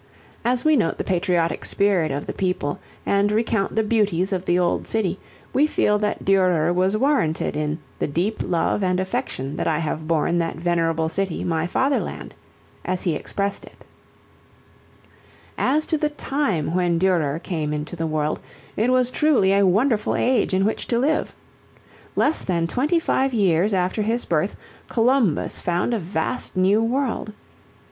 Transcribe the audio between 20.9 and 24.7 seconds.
live! Less than twenty five years after his birth,